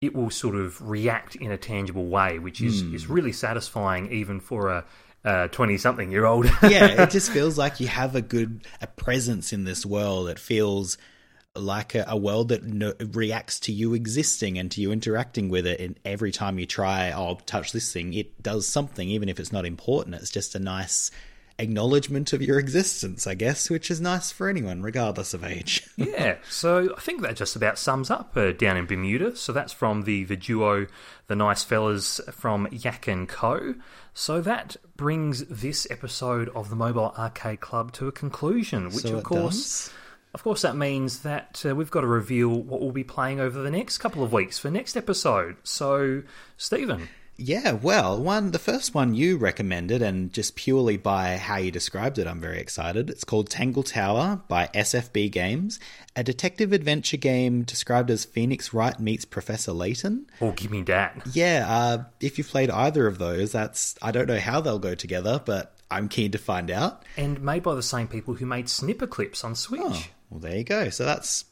[0.00, 4.40] it will sort of react in a tangible way which is is really satisfying even
[4.40, 4.84] for a
[5.24, 8.86] uh, 20 something year old yeah, it just feels like you have a good a
[8.86, 10.28] presence in this world.
[10.28, 10.98] It feels
[11.54, 15.66] like a, a world that no, reacts to you existing and to you interacting with
[15.66, 15.80] it.
[15.80, 19.52] And every time you try, oh, touch this thing, it does something, even if it's
[19.52, 20.16] not important.
[20.16, 21.10] It's just a nice
[21.58, 25.86] acknowledgement of your existence, I guess, which is nice for anyone, regardless of age.
[25.96, 29.36] yeah, so I think that just about sums up uh, down in Bermuda.
[29.36, 30.86] So that's from the, the duo,
[31.26, 33.74] the nice fellas from Yak and Co.
[34.14, 39.16] So that brings this episode of the Mobile Arcade Club to a conclusion, which So
[39.16, 39.86] of course.
[39.86, 39.90] does.
[40.34, 43.60] Of course, that means that uh, we've got to reveal what we'll be playing over
[43.60, 45.56] the next couple of weeks for next episode.
[45.62, 46.22] So,
[46.56, 51.70] Stephen, Yeah, well, one the first one you recommended, and just purely by how you
[51.70, 53.10] described it, I'm very excited.
[53.10, 55.80] It's called Tangle Tower by SFB Games,
[56.14, 60.26] a detective adventure game described as Phoenix Wright meets Professor Layton.
[60.40, 61.26] oh, give me that.
[61.32, 64.94] Yeah, uh, if you've played either of those, that's I don't know how they'll go
[64.94, 67.04] together, but I'm keen to find out.
[67.16, 69.80] And made by the same people who made Snipperclips on Switch.
[69.82, 70.90] Oh, well, there you go.
[70.90, 71.44] So that's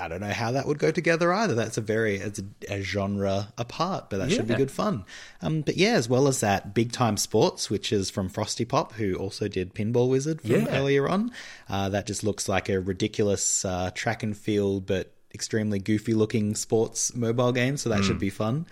[0.00, 1.54] I don't know how that would go together either.
[1.54, 5.04] That's a very it's a, a genre apart, but that should be good fun.
[5.40, 8.92] Um, but yeah, as well as that, Big Time Sports, which is from Frosty Pop,
[8.94, 10.66] who also did Pinball Wizard from Yeah.
[10.70, 11.30] earlier on.
[11.68, 16.54] Uh, that just looks like a ridiculous uh, track and field, but extremely goofy looking
[16.54, 17.76] sports mobile game.
[17.76, 18.02] So that Hmm.
[18.04, 18.66] should be fun.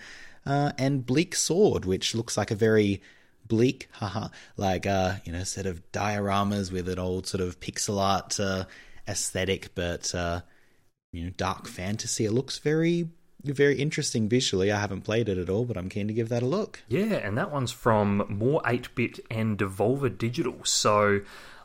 [0.45, 3.01] Uh, and Bleak Sword, which looks like a very
[3.47, 7.99] bleak, haha, like uh, you know, set of dioramas with an old sort of pixel
[7.99, 8.65] art uh,
[9.07, 10.41] aesthetic, but uh,
[11.11, 12.25] you know, dark fantasy.
[12.25, 13.09] It looks very,
[13.43, 14.71] very interesting visually.
[14.71, 16.81] I haven't played it at all, but I'm keen to give that a look.
[16.87, 20.63] Yeah, and that one's from More 8 Bit and Devolver Digital.
[20.63, 21.21] So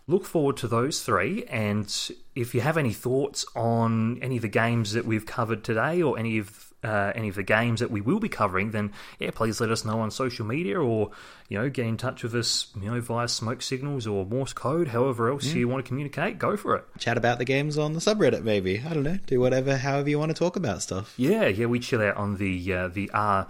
[0.06, 1.44] look forward to those three.
[1.44, 1.92] And
[2.34, 6.18] if you have any thoughts on any of the games that we've covered today or
[6.18, 9.60] any of uh, any of the games that we will be covering, then yeah, please
[9.60, 11.10] let us know on social media or
[11.48, 14.88] you know get in touch with us, you know, via smoke signals or Morse code,
[14.88, 16.38] however else you want to communicate.
[16.38, 16.84] Go for it.
[16.98, 18.80] Chat about the games on the subreddit, maybe.
[18.80, 19.18] I don't know.
[19.26, 21.14] Do whatever, however you want to talk about stuff.
[21.16, 23.46] Yeah, yeah, we chill out on the uh, the R.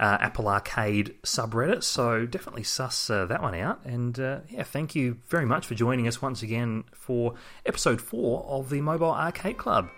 [0.00, 3.84] Uh, Apple Arcade subreddit, so definitely suss uh, that one out.
[3.84, 8.44] And uh, yeah, thank you very much for joining us once again for episode four
[8.48, 9.90] of the Mobile Arcade Club.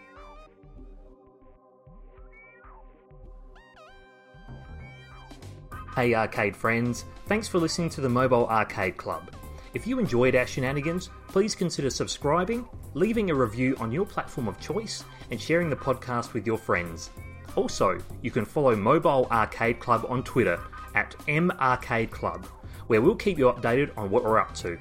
[5.94, 9.30] Hey, arcade friends, thanks for listening to the Mobile Arcade Club.
[9.74, 14.58] If you enjoyed our shenanigans, please consider subscribing, leaving a review on your platform of
[14.58, 17.10] choice, and sharing the podcast with your friends.
[17.54, 20.60] Also, you can follow Mobile Arcade Club on Twitter
[20.96, 22.44] at MArcadeClub,
[22.88, 24.76] where we'll keep you updated on what we're up to.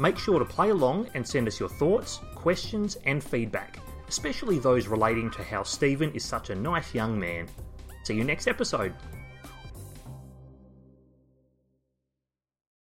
[0.00, 3.78] Make sure to play along and send us your thoughts, questions, and feedback,
[4.08, 7.46] especially those relating to how Stephen is such a nice young man.
[8.02, 8.92] See you next episode.